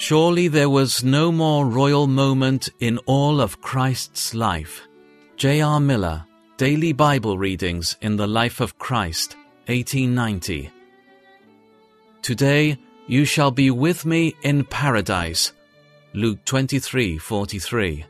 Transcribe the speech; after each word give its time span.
Surely 0.00 0.48
there 0.48 0.70
was 0.70 1.04
no 1.04 1.30
more 1.30 1.66
royal 1.66 2.06
moment 2.06 2.70
in 2.80 2.96
all 3.04 3.38
of 3.38 3.60
Christ's 3.60 4.34
life. 4.34 4.88
J.R. 5.36 5.78
Miller, 5.78 6.24
Daily 6.56 6.94
Bible 6.94 7.36
Readings 7.36 7.98
in 8.00 8.16
the 8.16 8.26
Life 8.26 8.60
of 8.60 8.78
Christ, 8.78 9.36
1890. 9.66 10.70
Today 12.22 12.78
you 13.08 13.26
shall 13.26 13.50
be 13.50 13.70
with 13.70 14.06
me 14.06 14.34
in 14.42 14.64
paradise. 14.64 15.52
Luke 16.14 16.42
23:43. 16.46 18.06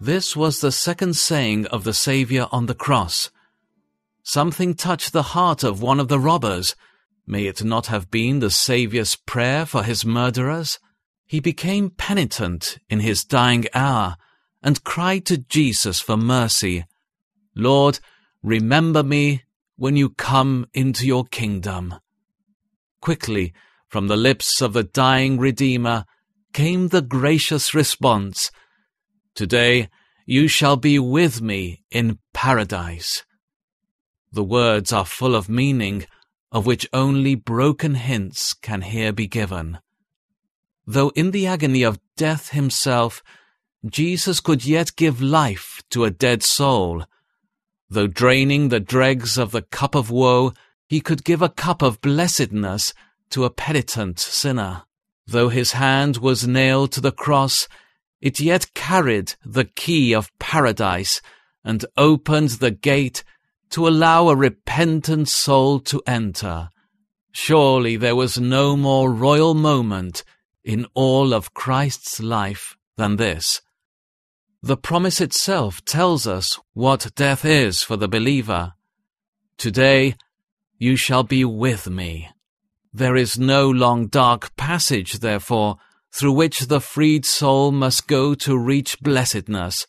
This 0.00 0.36
was 0.36 0.60
the 0.60 0.70
second 0.70 1.16
saying 1.16 1.66
of 1.66 1.82
the 1.82 1.92
Saviour 1.92 2.48
on 2.52 2.66
the 2.66 2.80
cross. 2.86 3.32
Something 4.22 4.76
touched 4.76 5.12
the 5.12 5.34
heart 5.34 5.64
of 5.64 5.82
one 5.82 5.98
of 5.98 6.06
the 6.06 6.20
robbers 6.20 6.76
May 7.26 7.46
it 7.46 7.64
not 7.64 7.86
have 7.86 8.10
been 8.10 8.38
the 8.38 8.50
Saviour's 8.50 9.16
prayer 9.16 9.66
for 9.66 9.82
his 9.82 10.04
murderers? 10.04 10.78
He 11.26 11.40
became 11.40 11.90
penitent 11.90 12.78
in 12.88 13.00
his 13.00 13.24
dying 13.24 13.66
hour 13.74 14.16
and 14.62 14.84
cried 14.84 15.26
to 15.26 15.38
Jesus 15.38 16.00
for 16.00 16.16
mercy. 16.16 16.84
Lord, 17.54 17.98
remember 18.42 19.02
me 19.02 19.42
when 19.76 19.96
you 19.96 20.10
come 20.10 20.66
into 20.72 21.06
your 21.06 21.24
kingdom. 21.24 21.96
Quickly, 23.00 23.52
from 23.88 24.06
the 24.06 24.16
lips 24.16 24.60
of 24.60 24.72
the 24.72 24.84
dying 24.84 25.38
Redeemer, 25.38 26.04
came 26.52 26.88
the 26.88 27.02
gracious 27.02 27.74
response, 27.74 28.50
Today 29.34 29.88
you 30.24 30.48
shall 30.48 30.76
be 30.76 30.98
with 30.98 31.42
me 31.42 31.82
in 31.90 32.18
paradise. 32.32 33.24
The 34.32 34.44
words 34.44 34.92
are 34.92 35.04
full 35.04 35.34
of 35.34 35.48
meaning, 35.48 36.06
of 36.56 36.64
which 36.64 36.88
only 36.94 37.34
broken 37.34 37.96
hints 37.96 38.54
can 38.54 38.80
here 38.80 39.12
be 39.12 39.26
given. 39.26 39.78
Though 40.86 41.10
in 41.10 41.30
the 41.30 41.46
agony 41.46 41.82
of 41.82 42.00
death 42.16 42.48
himself, 42.48 43.22
Jesus 43.84 44.40
could 44.40 44.64
yet 44.64 44.96
give 44.96 45.20
life 45.20 45.82
to 45.90 46.04
a 46.04 46.10
dead 46.10 46.42
soul. 46.42 47.04
Though 47.90 48.06
draining 48.06 48.70
the 48.70 48.80
dregs 48.80 49.36
of 49.36 49.50
the 49.50 49.60
cup 49.60 49.94
of 49.94 50.10
woe, 50.10 50.54
he 50.88 51.02
could 51.02 51.24
give 51.24 51.42
a 51.42 51.50
cup 51.50 51.82
of 51.82 52.00
blessedness 52.00 52.94
to 53.28 53.44
a 53.44 53.50
penitent 53.50 54.18
sinner. 54.18 54.84
Though 55.26 55.50
his 55.50 55.72
hand 55.72 56.16
was 56.16 56.48
nailed 56.48 56.90
to 56.92 57.02
the 57.02 57.12
cross, 57.12 57.68
it 58.22 58.40
yet 58.40 58.72
carried 58.72 59.34
the 59.44 59.66
key 59.66 60.14
of 60.14 60.32
paradise 60.38 61.20
and 61.62 61.84
opened 61.98 62.48
the 62.48 62.70
gate 62.70 63.24
to 63.70 63.86
allow 63.88 64.28
a 64.28 64.36
repentant 64.36 65.28
soul 65.28 65.80
to 65.80 66.02
enter. 66.06 66.70
Surely 67.32 67.96
there 67.96 68.16
was 68.16 68.38
no 68.38 68.76
more 68.76 69.12
royal 69.12 69.54
moment 69.54 70.24
in 70.64 70.86
all 70.94 71.34
of 71.34 71.54
Christ's 71.54 72.20
life 72.20 72.76
than 72.96 73.16
this. 73.16 73.60
The 74.62 74.76
promise 74.76 75.20
itself 75.20 75.84
tells 75.84 76.26
us 76.26 76.58
what 76.72 77.12
death 77.14 77.44
is 77.44 77.82
for 77.82 77.96
the 77.96 78.08
believer. 78.08 78.74
Today 79.58 80.16
you 80.78 80.96
shall 80.96 81.22
be 81.22 81.44
with 81.44 81.88
me. 81.88 82.30
There 82.92 83.16
is 83.16 83.38
no 83.38 83.68
long 83.68 84.06
dark 84.06 84.56
passage, 84.56 85.18
therefore, 85.18 85.76
through 86.12 86.32
which 86.32 86.60
the 86.60 86.80
freed 86.80 87.26
soul 87.26 87.70
must 87.70 88.08
go 88.08 88.34
to 88.34 88.58
reach 88.58 89.00
blessedness. 89.00 89.86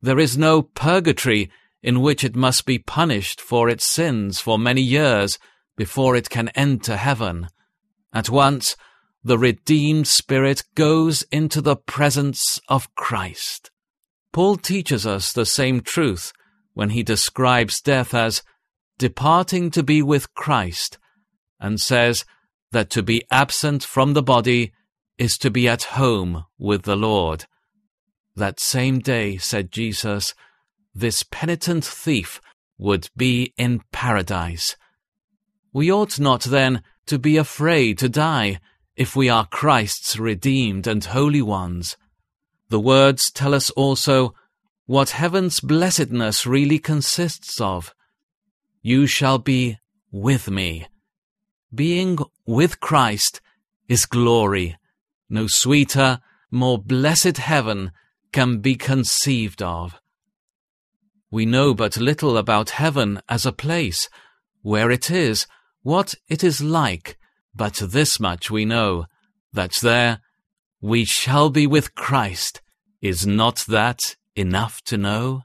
There 0.00 0.18
is 0.18 0.38
no 0.38 0.62
purgatory 0.62 1.50
in 1.82 2.00
which 2.00 2.24
it 2.24 2.34
must 2.34 2.66
be 2.66 2.78
punished 2.78 3.40
for 3.40 3.68
its 3.68 3.86
sins 3.86 4.40
for 4.40 4.58
many 4.58 4.82
years 4.82 5.38
before 5.76 6.16
it 6.16 6.30
can 6.30 6.48
enter 6.50 6.96
heaven. 6.96 7.48
At 8.12 8.30
once, 8.30 8.76
the 9.22 9.38
redeemed 9.38 10.06
spirit 10.06 10.62
goes 10.74 11.22
into 11.32 11.60
the 11.60 11.76
presence 11.76 12.60
of 12.68 12.94
Christ. 12.94 13.70
Paul 14.32 14.56
teaches 14.56 15.06
us 15.06 15.32
the 15.32 15.46
same 15.46 15.80
truth 15.80 16.32
when 16.74 16.90
he 16.90 17.02
describes 17.02 17.80
death 17.80 18.14
as 18.14 18.42
departing 18.98 19.70
to 19.70 19.82
be 19.82 20.02
with 20.02 20.32
Christ, 20.34 20.98
and 21.58 21.80
says 21.80 22.24
that 22.72 22.90
to 22.90 23.02
be 23.02 23.22
absent 23.30 23.82
from 23.82 24.12
the 24.12 24.22
body 24.22 24.72
is 25.18 25.38
to 25.38 25.50
be 25.50 25.68
at 25.68 25.84
home 25.84 26.44
with 26.58 26.82
the 26.82 26.96
Lord. 26.96 27.46
That 28.34 28.60
same 28.60 28.98
day, 28.98 29.38
said 29.38 29.72
Jesus, 29.72 30.34
this 30.96 31.22
penitent 31.22 31.84
thief 31.84 32.40
would 32.78 33.10
be 33.16 33.52
in 33.58 33.82
paradise. 33.92 34.76
We 35.72 35.92
ought 35.92 36.18
not 36.18 36.44
then 36.44 36.82
to 37.04 37.18
be 37.18 37.36
afraid 37.36 37.98
to 37.98 38.08
die 38.08 38.60
if 38.96 39.14
we 39.14 39.28
are 39.28 39.46
Christ's 39.46 40.18
redeemed 40.18 40.86
and 40.86 41.04
holy 41.04 41.42
ones. 41.42 41.98
The 42.70 42.80
words 42.80 43.30
tell 43.30 43.54
us 43.54 43.68
also 43.70 44.34
what 44.86 45.10
heaven's 45.10 45.60
blessedness 45.60 46.46
really 46.46 46.78
consists 46.78 47.60
of. 47.60 47.94
You 48.80 49.06
shall 49.06 49.38
be 49.38 49.78
with 50.10 50.48
me. 50.50 50.86
Being 51.74 52.18
with 52.46 52.80
Christ 52.80 53.42
is 53.86 54.06
glory. 54.06 54.78
No 55.28 55.46
sweeter, 55.46 56.20
more 56.50 56.78
blessed 56.78 57.36
heaven 57.36 57.92
can 58.32 58.60
be 58.60 58.76
conceived 58.76 59.60
of. 59.60 60.00
We 61.30 61.46
know 61.46 61.74
but 61.74 61.96
little 61.96 62.36
about 62.36 62.70
heaven 62.70 63.20
as 63.28 63.44
a 63.44 63.52
place, 63.52 64.08
where 64.62 64.90
it 64.90 65.10
is, 65.10 65.46
what 65.82 66.14
it 66.28 66.44
is 66.44 66.60
like, 66.60 67.18
but 67.54 67.74
this 67.74 68.20
much 68.20 68.50
we 68.50 68.64
know, 68.64 69.06
that 69.52 69.74
there 69.82 70.20
we 70.80 71.04
shall 71.04 71.50
be 71.50 71.66
with 71.66 71.94
Christ. 71.94 72.60
Is 73.00 73.26
not 73.26 73.64
that 73.68 74.16
enough 74.34 74.82
to 74.82 74.96
know? 74.96 75.42